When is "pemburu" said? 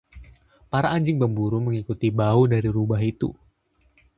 1.21-1.57